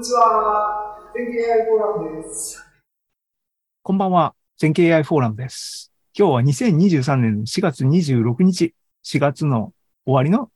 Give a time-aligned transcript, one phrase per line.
[0.00, 0.96] ちは。
[1.14, 2.64] 全経 AI フォーラムです。
[3.82, 4.34] こんばんは。
[4.56, 5.92] 全経 AI フォーラムです。
[6.16, 8.74] 今日は2023年の4月26日、
[9.04, 9.74] 4月の
[10.06, 10.50] 終わりの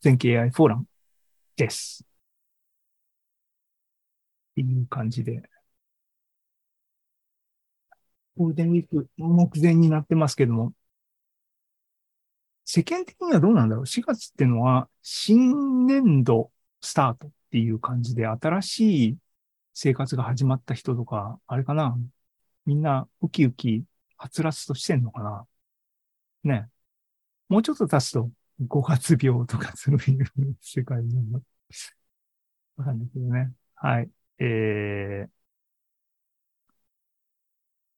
[0.00, 0.84] 全経 AI フォーラム
[1.56, 2.04] です。
[4.52, 5.42] っていう感じで。
[8.36, 10.72] ゴールデンウィーク目前になってますけども、
[12.64, 19.16] 世間的にはどうなんだろう ?4 月っていうのは新年度スタートっていう感じで新しい
[19.74, 21.98] 生活が始まった人とか、あれかな
[22.64, 23.82] みんなウキウキ、
[24.16, 25.46] はつらつとしてんのかな
[26.44, 26.68] ね。
[27.48, 28.30] もうちょっと経つと
[28.68, 31.16] 5月病とかそういう世界に
[32.76, 33.52] わかんないけどね。
[33.74, 34.10] はい。
[34.38, 35.28] えー、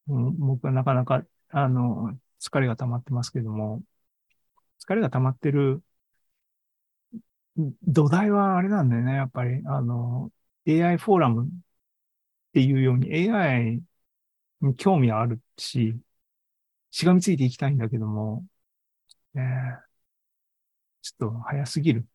[0.06, 3.82] 僕はなかなか、あの、疲れが溜まってますけども、
[4.80, 5.82] 疲れが溜まってる
[7.56, 9.14] 土台はあれなんだよね。
[9.14, 10.32] やっぱり、あの、
[10.66, 11.50] AI フォーラムっ
[12.52, 13.82] ていうように AI
[14.62, 15.98] に興味はあるし、
[16.90, 18.46] しがみついていきたいんだけども、
[19.34, 19.42] ね、
[21.02, 22.06] ちょっと早すぎる。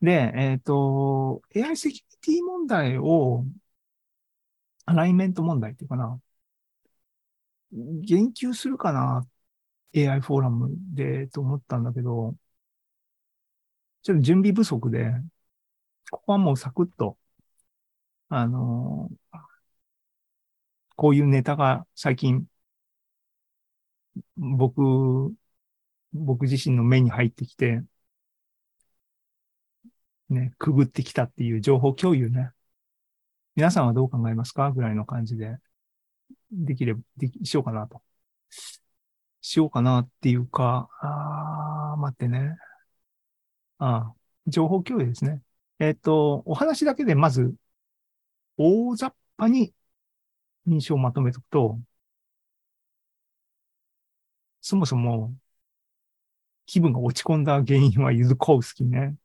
[0.00, 3.44] で、えっ、ー、と、AI セキュリティ問題を、
[4.86, 6.20] アライメント問題っていうかな、
[7.72, 9.26] 言及するかな、
[9.94, 12.36] AI フォーラムでと思ったんだけど、
[14.02, 15.12] ちょっと準備不足で、
[16.10, 17.16] ここはもうサクッと、
[18.28, 19.38] あのー、
[20.96, 22.46] こういうネタが最近、
[24.36, 25.32] 僕、
[26.12, 27.82] 僕自身の目に入ってきて、
[30.28, 32.50] ね、くぐってきたっていう情報共有ね。
[33.54, 34.72] 皆さんはどう考えますか？
[34.72, 35.58] ぐらいの感じで、
[36.50, 38.02] できれば、でき、しようかなと。
[39.42, 42.56] しようかなっていうか、あー、待ってね。
[43.82, 44.14] ああ、
[44.46, 45.42] 情報共有ですね。
[45.80, 47.54] えっ、ー、と、お話だけでまず、
[48.56, 49.74] 大雑把に
[50.66, 51.80] 印象をまとめておくと、
[54.60, 55.34] そもそも
[56.66, 59.16] 気分が落ち込んだ原因はユズコウスキーね。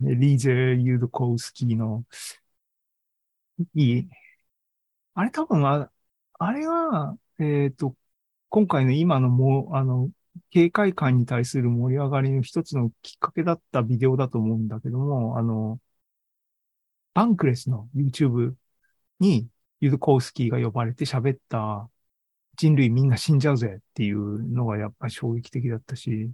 [0.00, 2.04] リーゼ・ユズコウスキーの、
[3.74, 4.08] いい。
[5.14, 5.90] あれ多分あ、
[6.38, 7.96] あれは、えっ、ー、と、
[8.48, 10.10] 今回の今のもう、あの、
[10.50, 15.80] 警戒感に対する盛り上がりの一つのきっかけだったビデオだと思うんだけども、あの、
[17.14, 18.54] バンクレスの YouTube
[19.20, 19.48] に
[19.80, 21.88] ユドコウスキーが呼ばれて喋った
[22.56, 26.30] 人類みんな死んじゃうぜっていうのがやっぱり衝撃的だったし、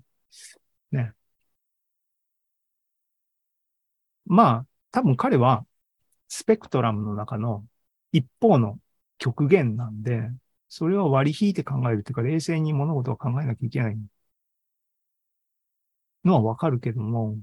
[0.92, 1.14] ね。
[4.26, 5.64] まあ、多分彼は
[6.28, 7.64] スペクトラムの中の
[8.12, 8.78] 一方の
[9.18, 10.30] 極限なんで、
[10.76, 13.96] それを割り引いて考えるというか、冷静に物事を考えなきゃいけない
[16.24, 17.38] のはわかるけども、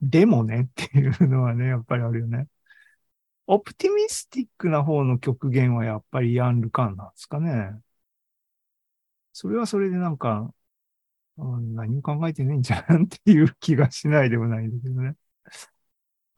[0.00, 2.48] でもねっていうのはね、やっぱりあるよね。
[3.46, 7.78] オプティミスティックな方の極限はやっぱりヤン・ルカンなんですかね。
[9.34, 10.50] それはそれでなんか、
[11.38, 15.16] うん、何も考えてねえんじゃんっていう気がしないでもないんだけどね。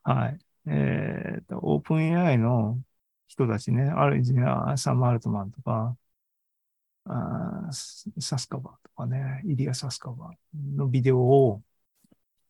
[0.02, 0.38] はい。
[0.66, 2.80] えっ、ー、と、オープン AI の
[3.28, 5.96] 人たちね、ある意味はサム・アルトマンとか、
[7.06, 7.68] あ
[8.20, 11.62] サスカバーとかね、イリア・サスカバーのビデオを、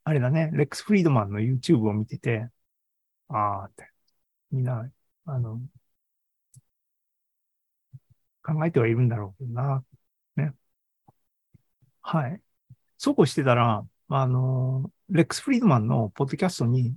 [0.05, 2.49] あれだね、レックス・フリードマンの YouTube を見てて、
[3.29, 3.91] あーって、
[4.53, 4.91] みんな、
[5.27, 5.61] あの、
[8.43, 9.85] 考えてはいるんだろうけどな、
[10.37, 10.55] ね。
[12.03, 12.41] はい。
[12.99, 16.97] そうこうしてたら、あの、レックス・フリードマンのポッドキャストに、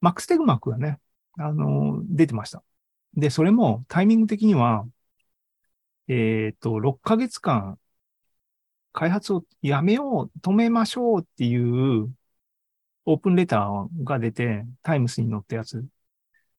[0.00, 0.98] マックス・テグマックがね、
[1.38, 2.62] あの、出てました。
[3.14, 4.86] で、それもタイミング的には、
[6.08, 7.78] えっ、ー、と、6ヶ月間、
[8.92, 12.12] 開発をやめよう、止めましょうっていう
[13.04, 15.84] オープンレターが出て、タイムスに載ったやつ。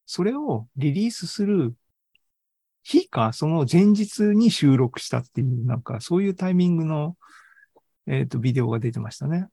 [0.05, 1.75] それをリリースする
[2.83, 7.17] 日か、その前日に収録したっていう、なんかそういうタイミングの、
[8.07, 9.47] えっ、ー、と、ビデオが出てましたね。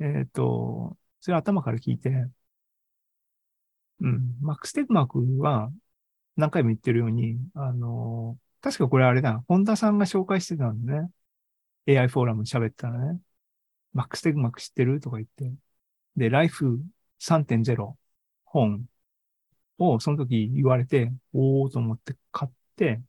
[0.00, 2.26] えっ、ー、と、それ頭から聞いて、
[4.00, 4.36] うん。
[4.40, 5.70] マックス・テクマークは
[6.36, 11.10] 何回も言ってるように、あの、確かこれあれだ、本田さんが紹介してたんでね。
[11.86, 13.20] AI フォーラム喋ったらね。
[13.92, 15.00] マックス・テクマーク知ってる？
[15.00, 15.52] とか言って。
[16.16, 16.80] で、ライフ
[17.20, 17.96] 3.0
[18.44, 18.86] 本
[19.78, 23.00] をその時言われて、おーと思って買って、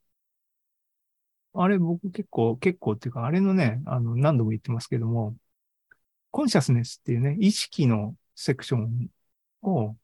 [1.54, 5.36] あれ僕結構、結構っていうか、あれのね、あの、何度も言ってますけども、
[6.32, 9.10] コンシャスネスっていうね、意識のセクション
[9.62, 9.98] を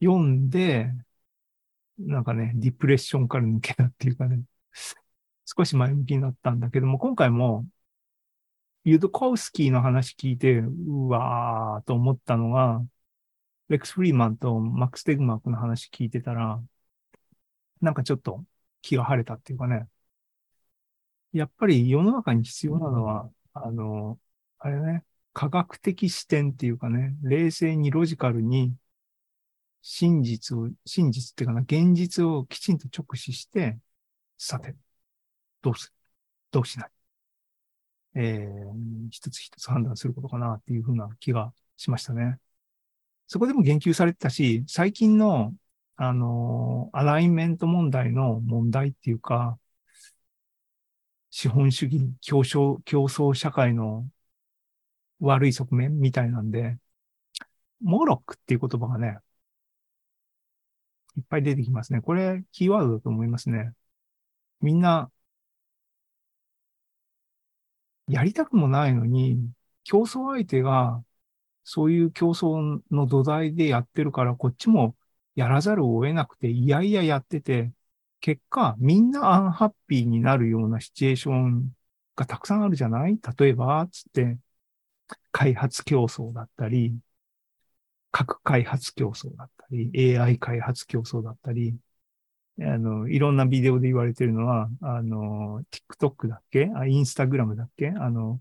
[0.00, 0.92] 読んで、
[1.98, 4.42] なんかね、ディプレッションから抜けたっていうかね、
[5.46, 7.66] 少し前向きになったんだけども、今回も、
[8.84, 12.84] ユドコウスキーの話聞いて、うわーと思ったのが、
[13.68, 16.62] レックス・フリーマンとマックス・テグマークの話聞いてたら、
[17.80, 18.44] なんかちょっと
[18.82, 19.88] 気が晴れたっていうかね。
[21.32, 24.18] やっぱり世の中に必要なのは、あの、
[24.58, 28.74] あれね、科学的視点っていうかね、冷静にロジカルに
[29.86, 33.76] 真実を、真実っていうかな、現実をきちんと直視して、
[34.38, 34.74] さて、
[35.60, 35.92] どうする？
[36.52, 36.90] どうしない？
[38.14, 42.38] えー、一つ一つ判断することかなっていうふうな気がしましたね。
[43.26, 45.52] そこでも言及されてたし、最近の、
[45.96, 49.58] あの、アライメント問題の問題っていうか、
[51.30, 54.08] 資本主義、競争、競争社会の
[55.20, 56.78] 悪い側面みたいなんで、
[57.82, 59.18] モロックっていう言葉がね、
[61.16, 62.00] いっぱい出てきますね。
[62.00, 63.72] これ、キーワードだと思いますね。
[64.60, 65.10] みんな、
[68.08, 69.38] やりたくもないのに、
[69.84, 71.02] 競争相手が、
[71.64, 74.96] そういう競争の土台でやってるから、こっちも
[75.36, 77.72] やらざるを得なくて、いやいややってて、
[78.20, 81.74] 結果、みんなアンハッピーになるようなシチュエーション
[82.16, 83.18] がたくさんあるじゃない？
[83.38, 84.38] 例えば、つって、
[85.32, 86.98] 開発競争だったり、
[88.14, 91.76] 核開発競争だったり、AI 開発競争だったり、
[92.60, 96.70] あの、いろんなビデオで言われてるのは、あの、TikTok だっけ？
[96.76, 97.88] あ、インスタグラムだっけ？
[97.88, 98.40] あの、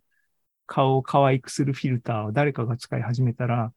[0.67, 3.73] 顔を可愛くするフィルターを誰かが使い始めたら、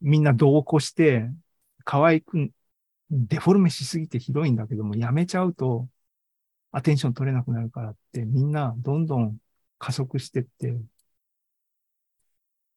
[0.00, 1.28] みんな同行して、
[1.84, 2.50] 可愛く、
[3.10, 5.90] デフォルメしすぎてひどいんだけども、やめちゃうと、
[6.70, 9.36] アテンション取れなくなるからって、みんなどんどん
[9.78, 10.74] 加速してって、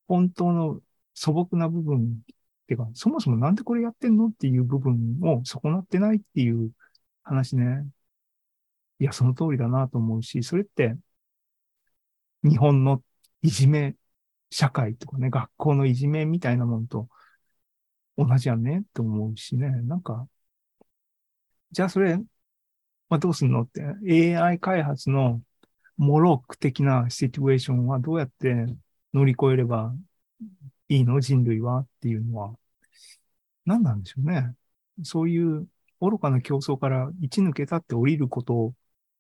[0.10, 0.82] 本当の
[1.16, 6.72] 素朴な部分っていうか、そもそもなんでこれやってんのっていう部分を損なってないっていう
[7.24, 7.88] 話ね。
[9.00, 10.96] いや、その通りだなと思うし、それって、
[12.44, 13.04] 日本の
[13.42, 13.96] いじめ
[14.50, 17.10] 社会とかね、学校のいじめみたいなものと
[18.18, 19.70] 同じやねって思うしね。
[19.70, 20.28] なんか、
[21.72, 25.42] じゃあそれ、まあ、どうすんのって、AI 開発の
[25.98, 28.66] モロック的なシチュエーションはどうやって
[29.14, 29.96] 乗り越えれば
[30.90, 31.20] いいの？
[31.20, 31.80] 人類は？
[31.80, 32.56] っていうのは、
[33.66, 34.54] 何なんでしょうね。
[35.04, 35.68] そういう
[36.02, 38.74] 愚かな競争から一抜けたって降りること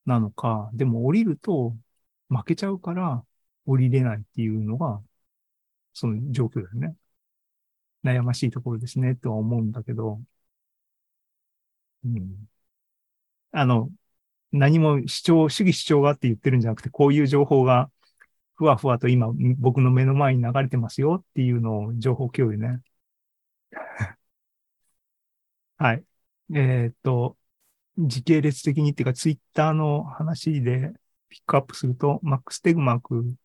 [0.05, 1.75] なのか、でも降りると
[2.29, 3.23] 負けちゃうから
[3.65, 5.01] 降りれないっていうのが、
[5.93, 6.95] その状況だよね。
[8.03, 10.21] 悩ましいところですね、とは思うんだけど、
[12.03, 12.47] うん。
[13.51, 13.89] あの、
[14.51, 17.89] 何も主張、主義主張がって言ってるんじゃなくて、こういう情報が
[18.55, 22.81] ふわふわと今僕の目の前に流れてますよっていうのを情報共有ね。
[25.77, 26.05] はい。
[26.53, 27.37] えー、っと、
[27.97, 30.93] 時系列的にっていうかツイッターの話で
[31.29, 33.35] ピックアップすると、マックス・テグマーク、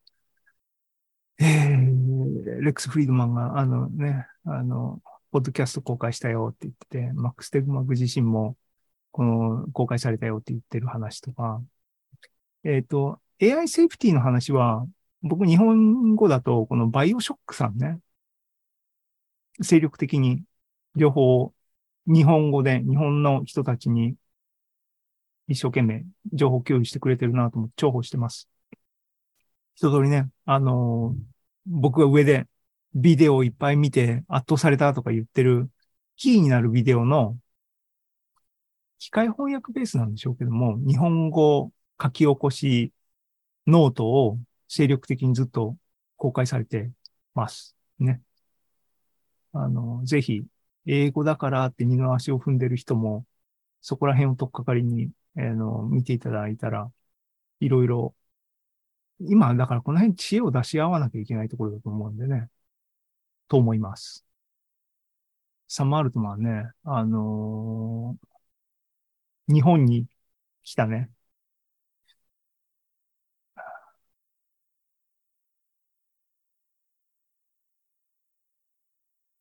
[1.39, 5.03] えー、レックス・フリードマンが、あのね、あの、
[5.33, 8.57] ポッドキャスト公開したよって言ってて、マックス・テグマーク自身も、
[9.13, 11.63] この、公開されたよって言ってる話とか、
[12.65, 14.87] えっ、と、AI セーフティの話は、
[15.23, 17.99] 僕日本語だと、このバイオショックさんね、
[19.63, 20.43] 精力的に
[20.97, 21.55] 情報を
[22.07, 24.17] 日本語で日本の人たちに
[25.49, 28.49] 一生懸命情報共有してくれてるなと思って重宝してます。
[29.75, 31.23] 一通りね、あのー、
[31.67, 32.47] 僕が上で
[32.95, 35.71] ビデオをいっぱい見て圧倒されたとか言ってる
[36.17, 37.37] キーになるビデオの
[38.99, 41.71] 機械翻訳ベースなんでしょうけども、日本語
[42.03, 42.93] 書き起こし
[43.67, 44.39] ノートを
[44.71, 45.77] 精力的にずっと
[46.17, 46.93] 公開されて
[47.35, 47.77] ます。
[47.99, 48.23] ね。
[49.53, 50.45] あの、ぜひ、
[50.87, 53.27] 英語だからって二の足を踏んでる人も、
[53.81, 56.93] そこら辺をとっかかりに、あの、見ていただいたら、
[57.61, 58.15] いろいろ、
[59.21, 62.49] 今、だからこの辺知恵を出し合わなきゃいけないところだと思うんでね、
[63.49, 64.25] と思います。
[65.69, 70.07] サム・アルトマンね、あのー、日本に
[70.63, 71.11] 来たね、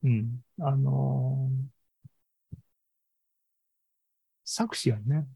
[0.10, 0.44] うん。
[0.60, 2.60] あのー、
[4.44, 5.28] 作詞はね。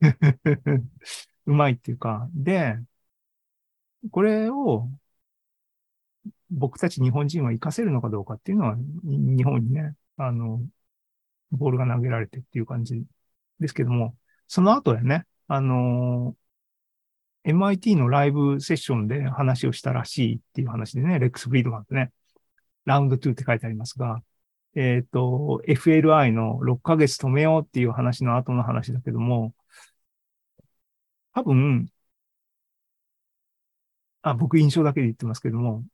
[1.46, 2.28] うまいっていうか。
[2.32, 2.78] で、
[4.10, 4.88] これを
[6.50, 10.62] 僕たち日本人は活かせるのかどうかっていうのは、日本にね、あの、
[11.50, 13.04] ボールが投げられてっていう感じ
[13.60, 14.16] ですけども、
[14.48, 16.36] その後でね、あの
[17.44, 22.12] MIT のライブセッションで話をしたらしいっていう話でね、レックス・フリードマンってね、
[22.84, 24.22] ラウンド2って書いてありますが、
[24.74, 29.54] えっ、ー、と、FLI の6ヶ月止めようっていう話の後の話だけども、
[31.34, 31.90] 多分、
[34.22, 35.84] あ、僕印象だけで言ってますけども、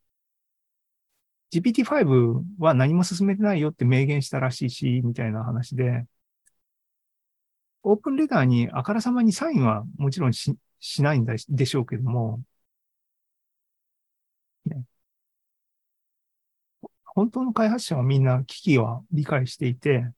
[1.52, 6.06] GPT-5 は何も進めてないよって明言したらしいし、みたいな話で、
[7.82, 12.40] オープンレターにあからさまにサインはもちろんししないんでしょうけども、
[14.66, 14.84] ね、
[17.18, 20.08] 本当の開発者はみんな危機は理解していて、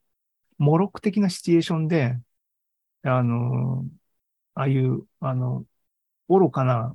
[0.58, 2.18] モロック的なシチュエーションで、
[3.04, 3.86] あの、
[4.54, 5.64] ああいう、あの、
[6.28, 6.94] 愚かな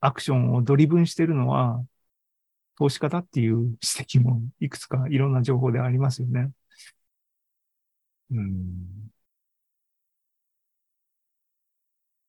[0.00, 1.84] アクションをドリブンしてるのは、
[2.78, 6.52] 投資家だっていう指摘もいくつかいろんな情報でありますよね。
[8.30, 9.10] うん。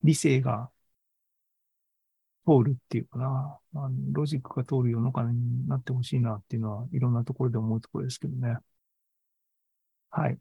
[0.03, 0.69] 理性が
[2.45, 8.57] 通るっていうかな、あのロジックが通る世の中になってほしいなっていうのは、いろんなところで思うところですけどね。
[10.11, 10.39] はい。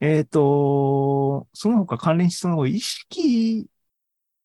[0.00, 3.68] えっ、ー、と、その他関連しそうな意識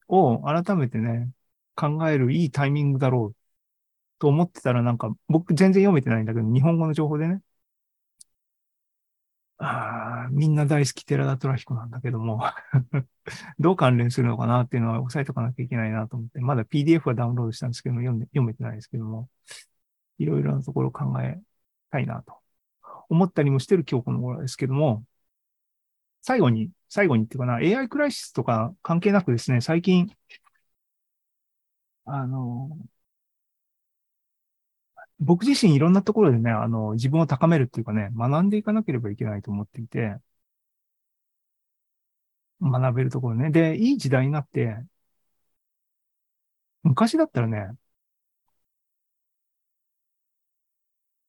[0.08, 1.32] を改めてね、
[1.76, 3.36] 考えるいいタイミングだろう
[4.20, 7.42] と思ってたらなんか、僕全然読めてないんだけど、日本語の情報でね。
[9.62, 12.42] あ、みんな大好き寺田トラヒコなんだけども。
[13.60, 19.30] どう関連するのかなっていうのは押さえとかなきゃいけないなと思って、まだ PDF はダウンロードしたんですけども、読んで、読めてないですけども、
[20.20, 21.42] いろいろなところを考え
[21.92, 22.36] たいなと
[23.10, 25.06] 思ったりもしてる今日この頃ですけども、
[26.22, 30.12] 最後に、最後にっていうかな、AI クライシスとか関係なくですね、最近、
[32.06, 32.70] あの、
[35.20, 40.16] 僕自身いろんなところでね、あの、自分を高めるっていうかね、学んでいかなければいけないと思っていて、
[42.62, 43.52] 学べるところね。
[43.52, 44.78] で、いい時代になって、
[46.84, 47.78] 昔だったらね、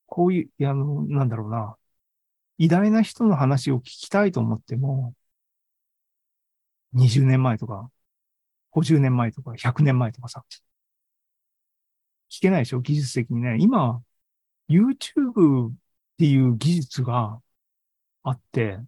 [0.07, 1.77] こういう、いや、なんだろうな、
[2.59, 5.15] 偉大な人の話を聞きたいと思っても、
[6.95, 7.91] 20年前とか、
[8.73, 10.45] 50年前とか、100年前とかさ、
[12.31, 12.81] 聞けないでしょ？
[12.81, 13.57] 技術的にね。
[13.61, 14.03] 今、
[14.69, 15.73] YouTube っ
[16.19, 17.41] ていう技術が
[18.23, 18.79] あって、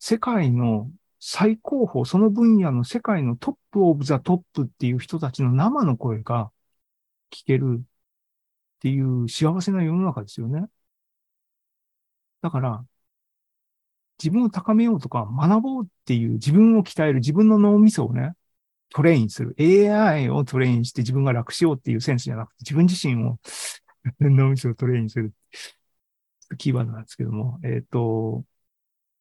[0.00, 0.90] 世界の
[1.20, 6.50] 最高峰、その分野の世界の top of the top っていう人たちの生の声が
[7.30, 7.84] 聞けるっ
[8.80, 10.66] ていう幸せな世の中ですよね。
[12.42, 12.84] だから、
[14.18, 18.34] 自分を高めようとか学ぼうっていう自分を鍛える自分の脳みそをね、
[18.94, 19.56] トレインする。
[19.58, 23.38] AI をトレインして自分が楽しようっていうセンスじゃなくて、自分自身を
[24.20, 25.34] 脳みそをトレインする。
[26.58, 28.44] キーワードなんですけども、えっ、ー、と、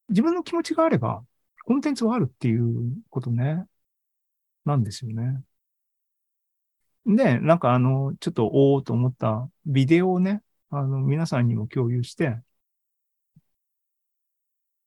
[0.09, 1.25] 自分の気持ちがあれば、
[1.65, 3.65] コンテンツはあるっていうことね、
[4.65, 5.43] なんですよね。
[7.05, 12.41] で、なんかあの、ちょっとおおと思ったビデオをね、あの、皆さんにも共有して、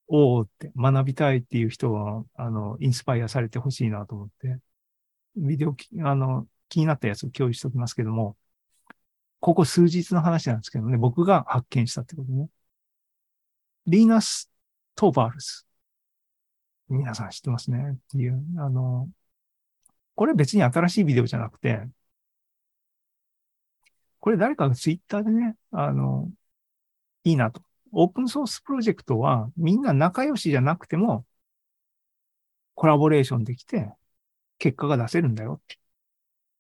[0.09, 4.61] おおって学びたいっていう人は、あの、インスパイアされてほしいなと思って、
[5.37, 8.37] ビデオ、あの、気になったやつを共有しておきますけども、
[9.41, 12.49] ここ数日の話なんですけどね、僕が発見したってことね。
[13.87, 14.51] リーナス・
[14.95, 15.67] トーバールス。
[16.89, 19.09] 皆さん知ってますねっていう、あの、
[20.15, 21.89] これ別に新しいビデオじゃなくて、
[24.21, 26.31] これ誰かがツイッターでね、あの、
[27.25, 27.63] いいなと。
[27.93, 31.25] オープンソースプロジェクトはみんな仲良しじゃなくても、
[32.75, 33.93] コラボレーションできて、
[34.59, 35.77] 結果が出せるんだよっ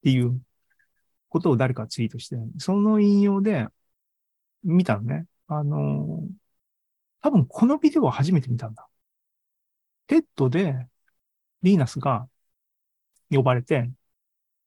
[0.03, 0.41] ていう
[1.29, 3.67] ことを誰かツイートして、その引用で
[4.65, 5.27] 見たのね。
[5.49, 6.27] あの、
[7.23, 8.89] 多分このビデオは初めて見たんだ。
[10.07, 10.87] TED で
[11.63, 12.29] リーナスが
[13.31, 13.91] 呼ばれて、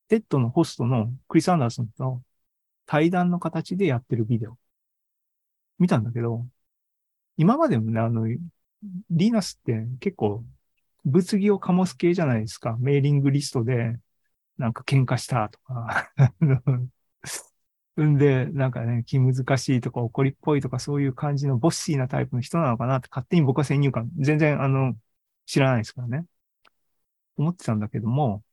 [0.10, 2.22] TED のホストのクリス・アンダーソンと
[2.86, 4.58] 対談の形でやってるビデオ。
[5.80, 6.46] 見たんだけど、
[7.38, 10.44] 今までもね、あの、リーナスって結構
[11.06, 12.78] 物議を醸す系じゃないですか。
[12.80, 13.98] メーリングリストで、
[14.58, 16.12] なんか喧嘩したとか。
[18.02, 24.96] んで、なんかね、気難しいとか怒りっぽいとかそういう感じのボッシーなタイプの人なのかなって勝手に僕は先入観、全然あの、
[25.46, 26.26] 知らないですからね。
[27.38, 28.44] 思ってたんだけども、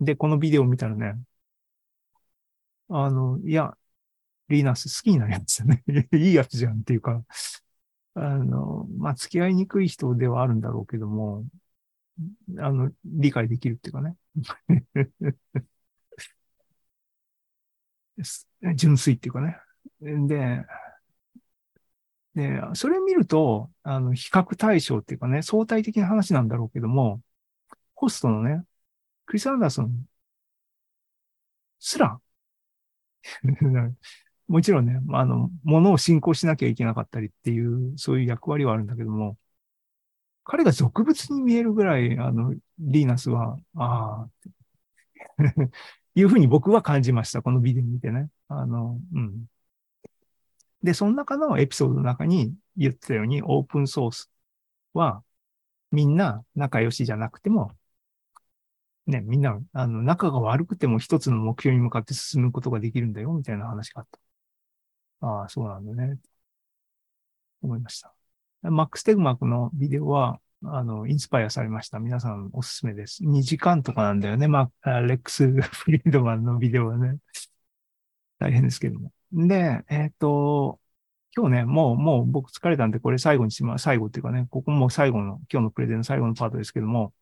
[0.00, 1.14] で、このビデオを見たらね、
[2.88, 3.76] あの、いや、
[4.48, 5.84] リーナス好きになりましたね。
[6.12, 7.24] いいやつじゃんっていうか、
[8.14, 11.44] あの、まあ、付き合いにくい人ではあるんだろうけども、
[12.58, 14.16] あの、理解できるっていうかね。
[18.76, 19.56] 純粋っていうかね。
[20.00, 20.64] で、
[22.34, 27.20] で、それ見ると、あの、比較対象っていうかね、相対的な話なんだろうけども、
[27.94, 28.64] ホストのね、
[29.26, 30.06] クリス・アンダーソン
[31.78, 32.20] すら、
[34.48, 39.38] もちろんね、あの、ものを進行しなきゃいけなかったりっていう、そういう役割はあるんだけども、
[40.44, 44.30] 彼が俗物に見えるぐらい、あの、リーナスは、ああ、
[46.14, 47.42] いうふうに僕は感じました。
[47.42, 48.28] このビデオ見てね。
[48.48, 49.46] あの、うん。
[50.82, 54.30] で、その中のエピソードの中に言ってたように、オープンソース
[54.94, 55.22] は、
[55.92, 57.72] みんな仲良しじゃなくても、
[59.06, 64.23] ね、みんな、あの、仲が悪くても一つの目標に向かって進むことができるんだよ、みたいな話があった。
[65.20, 66.18] ああ、そうなんだね。
[67.62, 68.14] 思いました。
[68.62, 71.98] マックス・テグマークのビデオは、あの、インスパイアされました。
[71.98, 73.24] 皆さんおすすめです。
[73.24, 74.48] 2時間とかなんだよね。
[74.48, 77.18] まあ、レックス フリードマンのビデオはね。
[78.38, 79.12] 大変ですけども。
[79.32, 80.80] で、えっ、と、
[81.36, 87.12] 今日ね、もう、もう僕疲れたんで、これ最後にしま、最後っていうかね、ここも最後の、今日のプレゼンの最後のパートですけども、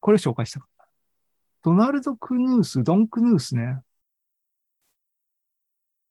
[0.00, 0.88] これ紹介したかった。
[1.62, 3.80] ドナルド・クヌース、ドン・クヌースね。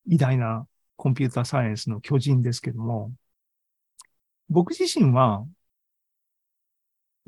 [0.06, 3.12] 偉大なコンピューターサイエンスの巨人ですけども、
[4.48, 5.46] 僕自身は、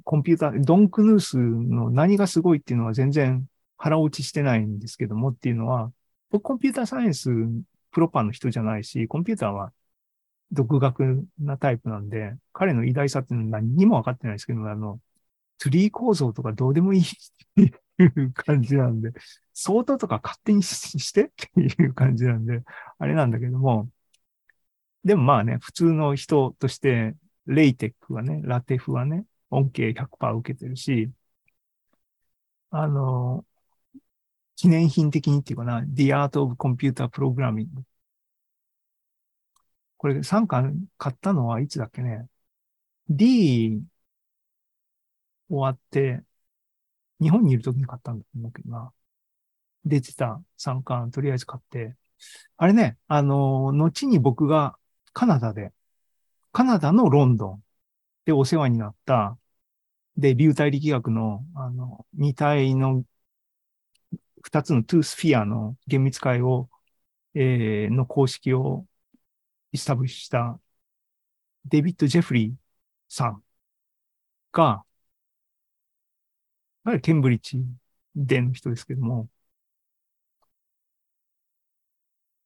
[0.04, 5.92] コンピューター、ドン・クヌースの何がすごいっていうのは全然腹落ちしてないんですけどもっていうのは、
[6.30, 7.30] 僕コンピューターサイエンス
[7.90, 9.72] プロパンの人じゃないし、コンピューターは
[10.52, 15.00] 独学なタイプなんで、彼の偉大さっていうのは何にも分かってないですけども、あの、
[15.58, 17.02] ツリー構造とかどうでもいい
[18.04, 19.12] いう感じなんで、
[19.54, 21.24] 相当とか勝手にして？
[21.28, 22.62] っていう感じなんで、
[22.98, 23.90] あれなんだけども、
[25.04, 27.14] でもまあね、普通の人として、
[27.46, 31.10] レイテックはね、ラテフはね、恩恵100%受けてるし、
[32.70, 33.44] あの、
[34.56, 37.68] 記念品的にっていうかな、The Art of Computer Programming。
[39.96, 42.28] これ3巻買ったのはいつだっけね
[43.08, 43.82] ？D
[45.48, 46.22] 終わって、
[47.20, 48.92] 日本にいる時に買ったんだと思うけどな。
[49.84, 51.96] 出てた3巻とりあえず買って。
[52.56, 54.76] あれね、あの、後に僕が
[55.12, 55.72] カナダで、
[56.52, 57.64] カナダのロンドン
[58.26, 59.38] でお世話になった、
[60.16, 63.04] で、流体力学の、あの、二体の
[64.42, 66.68] 二つの two sphere の厳密解を、
[67.34, 68.86] えー、の公式を
[69.72, 70.60] establish した
[71.66, 72.54] デビッド・ジェフリー
[73.08, 73.42] さん
[74.52, 74.84] が、
[76.84, 77.64] はケンブリッジ
[78.16, 79.28] での人ですけども、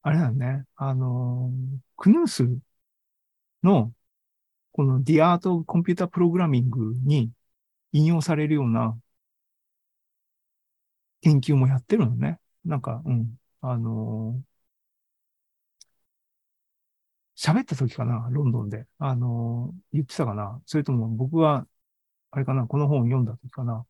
[0.03, 1.51] あれなんね、あの、
[1.97, 2.45] クヌース
[3.62, 3.92] の、
[4.73, 6.64] この The Art of Computer Programming
[7.05, 7.33] に
[7.92, 8.99] 引用されるような
[11.23, 12.38] 研究もやってるのね。
[12.64, 13.37] なんか、うん。
[13.61, 14.42] あの
[17.37, 18.87] 喋った時かな、ロンドンで。
[18.99, 20.61] あの言ってたかな。
[20.66, 21.66] それとも僕は、
[22.33, 23.87] あれかな、この本を読んだ時かな。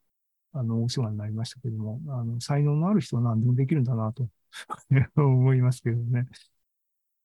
[0.53, 4.29] あの、お世話になりましたけども、あの、才能のある人は何でもできるんだなと
[5.17, 6.29] 思いますけどね。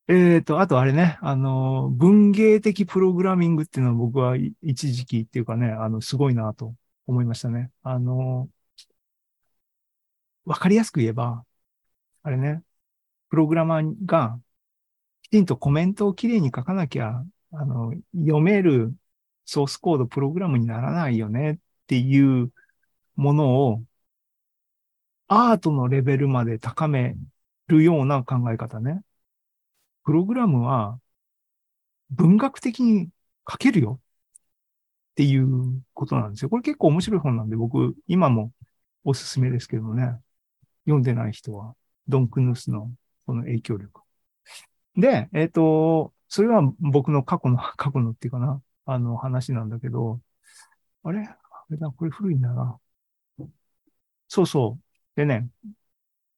[0.10, 6.74] えっ、と、あとあれね、あの、文芸的プログラミングっていうのは僕は一時期っていうかね、あの、すごいなと
[7.08, 7.72] 思いましたね。
[7.84, 8.50] あの、
[10.46, 11.46] わかりやすく言えば、
[12.24, 12.64] あれね、
[13.30, 14.40] プログラマーが
[15.24, 18.96] きちんとコメントをきれいに書かなきゃ、あの、読める
[19.46, 22.52] ソースコードプログラムにならないよねっていう
[23.18, 23.84] ものを
[25.28, 27.16] アートのレベルまで高め
[27.68, 29.02] るような考え方ね。
[30.06, 31.00] プログラムは
[32.10, 33.10] 文学的に
[33.50, 36.50] 書けるよっていうことなんですよ。
[36.50, 38.54] これ結構面白い本なんで僕今も
[39.04, 40.16] おすすめですけどね。
[40.86, 41.76] 読んでない人は
[42.08, 42.92] ドン・クヌスの
[43.26, 44.02] この影響力。
[44.96, 50.22] で、えっ、と、それは僕の過去の、 過去のっていうかな、あの話なんだけど、
[51.04, 51.28] あれ？
[51.28, 51.38] あ
[51.70, 52.80] れだ、これ古いんだな。
[54.28, 54.84] そうそう。
[55.16, 55.50] でね、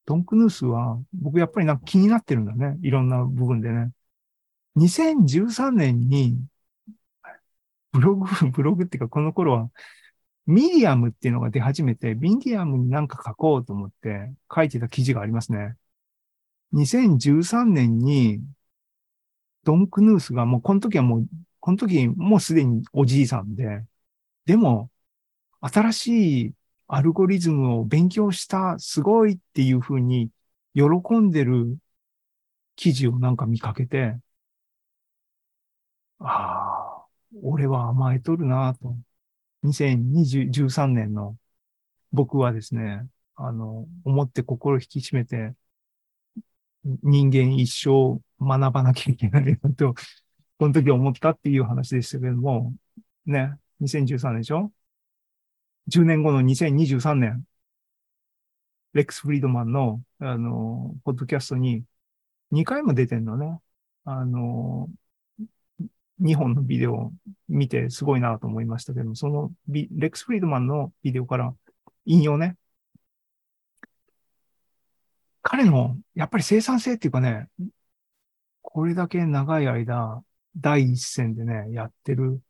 [0.05, 2.77] ドンクヌースは、僕やっぱりなんか気になってるんだね。
[2.81, 3.91] いろんな部分でね。
[4.75, 6.37] 2013年に、
[7.91, 9.71] ブログ、 ブログっていうかこの頃は、
[10.47, 15.77] ミディアムっていうのが出始めて、ミディアムになんか書こうと思って書いてた記事がありますね。
[16.73, 18.43] 2013年に、
[19.63, 21.27] ドンクヌースがもうこの時はもう、
[21.59, 23.85] この時もうすでにおじいさんで、
[24.45, 24.91] でも、
[25.61, 26.55] 新しい
[26.89, 30.31] アルゴリズムを勉強した、すごいっていうふうに
[30.75, 30.85] 喜
[31.19, 31.77] んでる
[32.75, 34.19] 記事をなんか見かけて、
[36.19, 37.07] ああ、
[37.43, 38.95] 俺は甘えとるなと。
[39.63, 41.37] 2013年の
[42.13, 45.55] 僕はですね、あの、思って心引き締めて、
[47.03, 49.93] 人間一生学ばなきゃいけないなと、
[50.59, 52.73] この時思ったっていう話でしたけれども、
[53.25, 54.71] ね、2013年でしょ？
[55.89, 57.45] ?10 年後の2023年、
[58.93, 61.83] レックス・フリードマンの、あの、ポッドキャストに
[62.51, 63.59] 2回も出てんのね。
[64.05, 64.89] あの、
[66.19, 67.13] 2本のビデオを
[67.47, 71.53] 見てすごいなと思いましたけども、そのレックス・フリードマンのビデオから
[72.05, 72.57] 引用ね、
[75.41, 77.47] 彼の、やっぱり生産性っていうかね、
[78.61, 80.23] これだけ長い間、
[80.57, 82.41] 第一線でね、やってる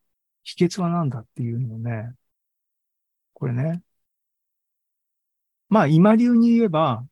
[0.42, 2.14] 秘訣は何だっていうのをね、
[3.40, 3.82] これね。
[5.68, 7.06] まあ、今流に言えば、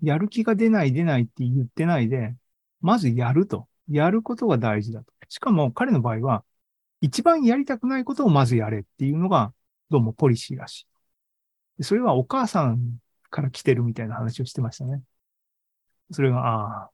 [0.00, 2.36] やる気が出ない出ないって言ってないで、
[2.80, 3.68] まずやると。
[3.90, 5.12] やることが大事だと。
[5.28, 6.44] しかも彼の場合は、
[7.00, 9.54] 一番やりたくないことをまずやれっていうのが、
[9.90, 10.86] どうもポリシーらし
[11.80, 11.84] い。
[11.84, 12.98] それはお母さん
[13.30, 15.02] から来てるみたいな話をしてましたね。
[16.10, 16.90] それが、ああ、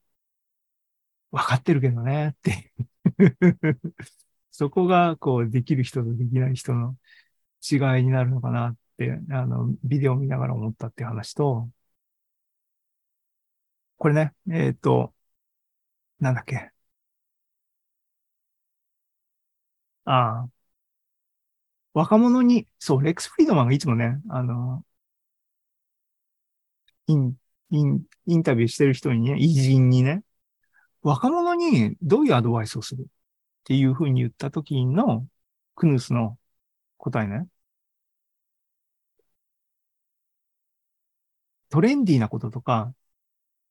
[1.31, 2.73] わかってるけどね、って
[4.51, 6.97] そこが、こう、できる人とできない人の
[7.71, 11.69] 違いになるのかなって、あの、ビデオ見ながら思ったっていう話と、
[13.97, 15.15] これね、えっ、ー、と、
[16.21, 16.71] なんだっけ。
[20.05, 20.65] ああ。
[21.95, 24.85] 若者に、そう、レックス・フリードマンがいつもね、あの、
[27.07, 27.37] イン、
[27.71, 30.23] イン、インタビューしてる人にね、偉人にね、
[31.03, 33.07] 若者にどういうアドバイスをするっ
[33.65, 35.27] ていうふうに言った時の
[35.77, 36.39] クヌスの
[36.99, 37.49] 答えね。
[41.75, 42.95] トレンディーなこととか、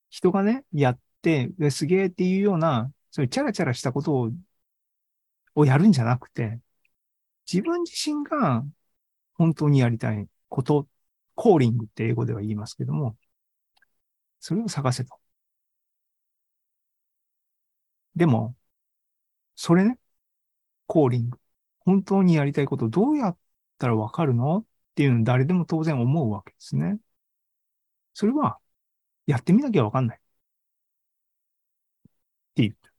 [0.09, 4.31] 人がね、やって、すげえっていうような、そういうチャラチャラしたことを、
[5.55, 6.59] をやるんじゃなくて、
[7.49, 8.65] 自分自身が
[9.35, 10.85] 本当にやりたいこと、
[11.33, 13.15] コーリングって英語では言いますけども、
[14.41, 15.17] それを探せと。
[18.17, 18.53] でも、
[19.55, 19.97] それね、
[20.87, 21.39] コーリング。
[21.79, 23.37] 本当にやりたいことどうやっ
[23.77, 24.57] たらわかるの？
[24.57, 26.97] っていうの誰でも当然思うわけですね。
[28.13, 28.59] それは、
[29.27, 30.17] やってみなきゃわかんない。
[30.17, 30.21] っ
[32.55, 32.93] て言った。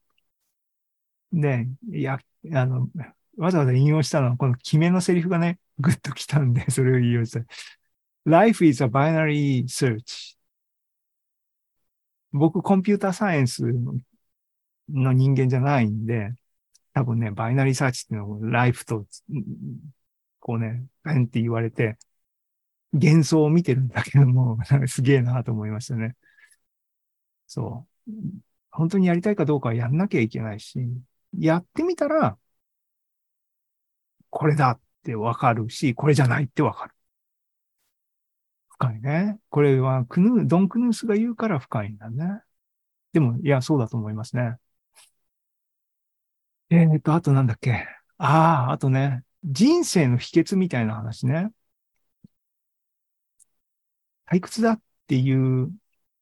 [1.33, 2.19] で、いや、
[2.53, 2.89] あの、
[3.37, 7.45] わざわざ引用したのは、この決めのセリフがね、ぐっと来たんで、 それを引用した。
[8.25, 10.35] Life is a binary search.
[12.31, 13.63] 僕、コンピューターサイエンス
[14.89, 16.33] の人間じゃないんで、
[16.93, 19.05] 多分ね、バイナリーサーチっていうのをライフと、
[20.39, 21.97] こうね、ペンって言われて、
[22.95, 26.15] 幻想を見てるんだけども、 すげえなと思いましたね。
[27.47, 28.11] そう。
[28.71, 30.79] 本当にやりたいかどうかはやんなきゃいけないし、
[31.37, 32.37] やってみたら、
[34.29, 36.95] これだってわかるし、これじゃないってわかる。
[38.69, 39.39] 深いね。
[39.49, 42.41] これはクヌー、ドン・クヌースが言うから深いんだね。
[43.13, 44.57] でも、いや、そうだと思いますね。
[46.69, 47.87] えっ、と、あとなんだっけ。
[48.17, 51.51] ああ、あとね、人生の秘訣みたいな話ね。
[54.27, 55.71] 退屈だっていう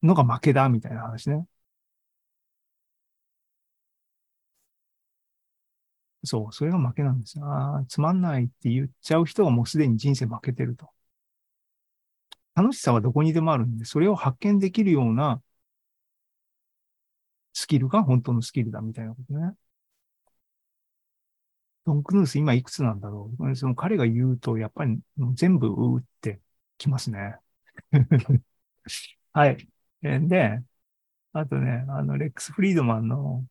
[0.01, 1.45] のが負けだみたいな話ね。
[6.25, 7.45] そう、それが負けなんですよ。
[7.45, 10.89] ああ、つまんないって言っちゃう人がもうすでに人生負けてると。
[12.55, 15.41] 楽しさはどこにでもあるんで、それを発見できるような
[17.53, 19.55] スキルが本当のスキルだみたいなことね。
[21.85, 23.55] ドンクヌース今いくつなんだろう。
[23.55, 24.99] その彼が言うと、やっぱり
[25.35, 26.39] 全部うって
[26.77, 27.37] きますね。
[29.33, 29.67] はい。
[30.01, 30.63] で、
[31.33, 33.45] あとね、あの、レックス・フリードマンの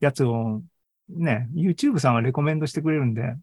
[0.00, 0.62] やつを
[1.08, 3.34] ね、YouTube さんがレコメンドしてくれるんで、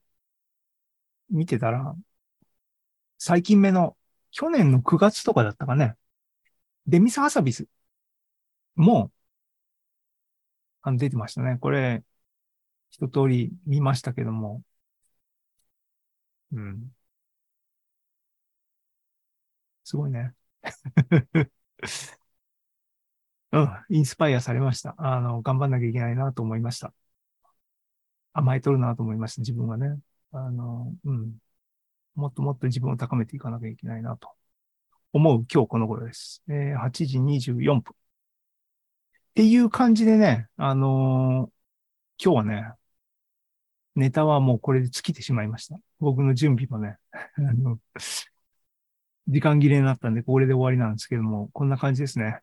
[1.30, 1.96] 見てたら、
[3.18, 3.96] 最近目の、
[4.32, 5.96] 去年の9月とかだったかね、
[6.88, 7.68] デミス・ハサビス
[8.78, 9.12] も、
[10.82, 11.58] あの、出てましたね。
[11.60, 12.04] これ、
[12.92, 14.64] 一通り見ましたけども。
[16.52, 16.92] うん。
[19.88, 20.34] すごいね。
[23.54, 24.96] うん、インスパイアされました。
[24.98, 26.94] あの、頑張んなきゃいけないなと思いました。
[28.34, 29.98] 甘えとるなと思いました、自分はね。
[30.34, 31.38] あの、うん。
[32.16, 34.30] もっともっと自分を高めていかなきゃいけないなと
[35.14, 36.44] 思う今日この頃です。
[36.50, 37.94] えー、8時24分。
[37.94, 37.96] っ
[39.36, 42.74] ていう感じでね、あのー、今日はね、
[43.96, 45.80] ネタはもうこれで尽きてしまいました。
[46.00, 46.98] 僕の準備もね、
[49.28, 52.40] 時間切れになったんで、これで終わりなんですけども、こんな感じですね。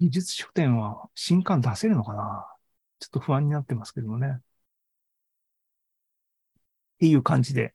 [0.00, 2.46] 技術書店は新刊出せるのかな？
[2.98, 4.28] ちょっと不安になってますけどもね。
[4.36, 4.40] っ
[6.98, 7.74] ていう感じで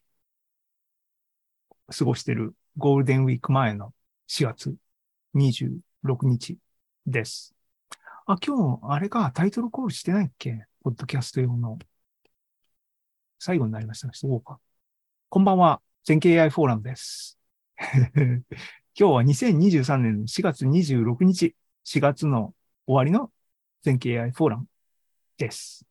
[1.98, 3.94] 過ごしてるゴールデンウィーク前の
[4.28, 4.76] 4月
[5.36, 5.82] 26
[6.24, 6.58] 日
[7.08, 7.56] です。
[8.26, 10.66] あ、今日、あれか、タイトルコールしてないっけ？
[10.84, 11.80] ポッドキャスト用の。
[13.40, 14.12] 最後になりました。
[14.14, 14.60] しとこうか。
[15.30, 15.82] こんばんは。
[16.04, 17.38] 全経 AI フォーラムです。
[19.00, 22.54] 今日は2023年の4月26日、4月の
[22.86, 23.32] 終わりの
[23.84, 24.68] 全経 AI フォーラム
[25.38, 25.86] です。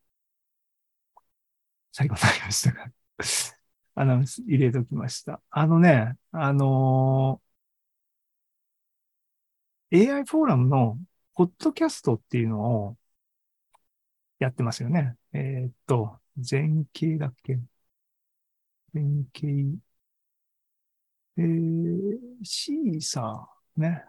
[1.92, 2.92] 最後になりましたが
[3.94, 5.42] アナウンス入れときました。
[5.50, 7.48] あのね、あのー
[9.92, 10.98] AI フォーラムの
[11.34, 12.96] ポッドキャストっていうのを
[14.38, 15.16] やってますよね。
[15.32, 16.18] えーっと、
[16.48, 17.58] 前景だっけ？
[18.92, 19.78] 前景、
[21.38, 24.04] えー、シーサーね。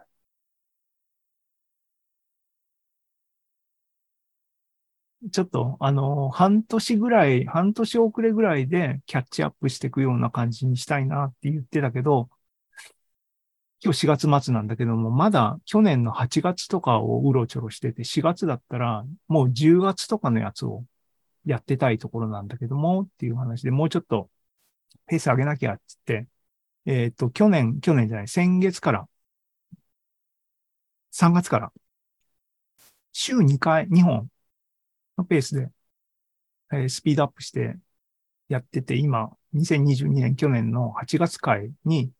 [5.32, 12.30] ちょっと、あの、半年ぐらい、半年遅れぐらいでキャッチアップしていくような感じにしたいなって言ってたけど、
[13.82, 20.86] 今日4月末なんだけども、まだ去年の8月とかをうろちょろしてて、4月だったらもう10月とかのやつを
[21.46, 24.30] やってたいところなんだけどもっていう話で、もうちょっと
[25.08, 26.30] ペース上げなきゃって言って、
[26.90, 29.08] えっ、と、去年、去年じゃない、先月から、
[31.12, 31.72] 3月から、
[33.12, 34.30] 週2回、2本。
[35.18, 35.72] のペースで、
[36.74, 37.78] えースピードアップして
[38.50, 42.12] やってて、今、2022年去年の8月回に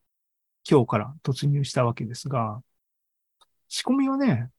[0.70, 2.64] 今日から突入したわけですが、
[3.70, 4.52] 仕込みはね、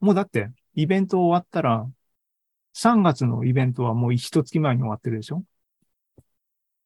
[0.00, 1.90] もうだって、イベント終わったら、
[2.74, 5.44] 3月のイベントはもう一月前に終わってるでしょ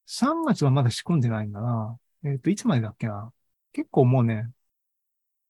[0.06, 1.98] ?3 月はまだ仕込んでないんだな。
[2.24, 3.32] えっ、と、いつまでだっけな
[3.72, 4.50] 結構もうね、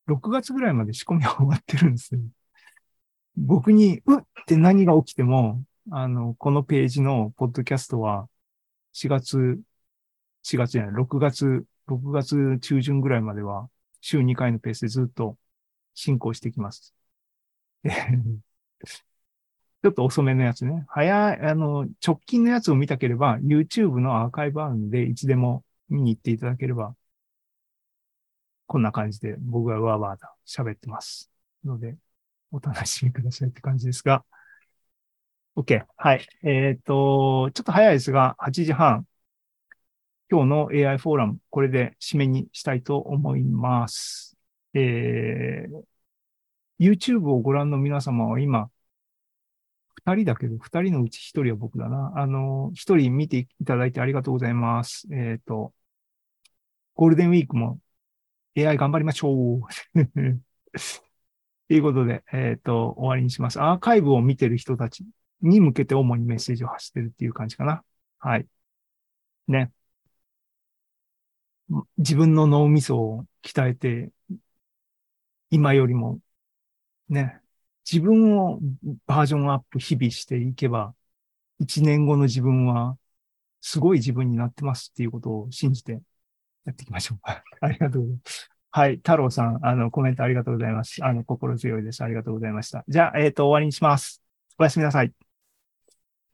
[0.06, 2.20] 6月ぐらいまで仕込みは 終わってるんですよ。
[3.36, 8.28] 僕に、うっって何が起きても、あの、このページのポッドキャストは、
[8.92, 9.60] 4月、
[10.42, 13.68] 4月じゃない、6月、6月中旬ぐらいまでは、
[14.00, 15.36] 週2回のペースでずっと
[15.94, 16.94] 進行してきます。
[19.82, 20.84] ちょっと遅めのやつね。
[20.88, 26.96] 早い、あの、直近のやつを見たければ、YouTube のアーカイブあるんで、いつでも見に行っていただければ、
[28.66, 31.30] こんな感じで僕はわーわーだ喋ってます。
[31.64, 31.96] ので、
[32.50, 34.24] お楽しみくださいって感じですが。
[35.56, 35.84] OK。
[35.96, 36.26] はい。
[36.42, 39.06] えっ、と、ちょっと早いですが、8時半。
[40.30, 44.36] 今日の AI フォーラム、これで締めにしたいと思います。
[44.74, 45.82] えー、
[46.80, 48.70] YouTube をご覧の皆様は今、
[50.06, 52.12] 二人だけど、二人のうち一人は僕だな。
[52.14, 55.08] あの、一人見ていただいてありがとうございます。
[55.12, 55.74] えっ、と、
[56.94, 57.80] ゴールデンウィークも
[58.56, 59.60] AI 頑張りましょう。
[61.68, 63.60] ということで、えっ、と、終わりにします。
[63.60, 65.04] アーカイブを見てる人たち
[65.42, 67.84] に向けて主にメッセージを発してるっていう感じかな。
[68.20, 68.46] はい。
[69.48, 69.72] ね。
[71.98, 74.12] 自分の脳みそを鍛えて、
[75.50, 76.20] 今よりも、
[77.08, 77.40] ね、
[77.90, 78.58] 自分を
[79.06, 80.94] バージョンアップ日々していけば、
[81.58, 82.98] 一年後の自分は、
[83.60, 86.00] すごい自分になってますっていうことを信じて
[86.64, 87.18] やっていきましょう。
[87.60, 88.50] ありがとうございます。
[88.70, 88.96] はい。
[88.96, 91.02] 太郎さん、あの、コメントありがとうございます。
[91.04, 92.02] あの、心強いです。
[92.04, 92.84] ありがとうございました。
[92.88, 94.22] じゃあ、えっ、と、終わりにします。
[94.58, 95.25] おやすみなさい。